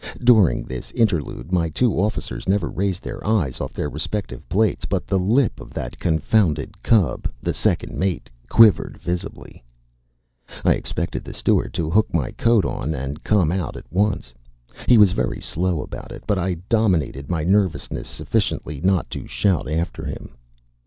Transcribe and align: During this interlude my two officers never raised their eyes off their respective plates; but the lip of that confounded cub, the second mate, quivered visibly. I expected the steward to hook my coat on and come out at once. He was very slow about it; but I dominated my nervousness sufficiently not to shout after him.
During 0.23 0.63
this 0.63 0.89
interlude 0.93 1.51
my 1.51 1.69
two 1.69 1.93
officers 1.99 2.49
never 2.49 2.69
raised 2.71 3.03
their 3.03 3.23
eyes 3.23 3.61
off 3.61 3.71
their 3.73 3.87
respective 3.87 4.49
plates; 4.49 4.83
but 4.85 5.05
the 5.05 5.19
lip 5.19 5.59
of 5.59 5.75
that 5.75 5.99
confounded 5.99 6.81
cub, 6.81 7.29
the 7.39 7.53
second 7.53 7.95
mate, 7.99 8.27
quivered 8.49 8.97
visibly. 8.97 9.63
I 10.65 10.73
expected 10.73 11.23
the 11.23 11.35
steward 11.35 11.75
to 11.75 11.91
hook 11.91 12.11
my 12.15 12.31
coat 12.31 12.65
on 12.65 12.95
and 12.95 13.23
come 13.23 13.51
out 13.51 13.77
at 13.77 13.93
once. 13.93 14.33
He 14.87 14.97
was 14.97 15.11
very 15.11 15.39
slow 15.39 15.83
about 15.83 16.11
it; 16.11 16.23
but 16.25 16.39
I 16.39 16.55
dominated 16.67 17.29
my 17.29 17.43
nervousness 17.43 18.07
sufficiently 18.07 18.81
not 18.83 19.07
to 19.11 19.27
shout 19.27 19.69
after 19.69 20.03
him. 20.05 20.35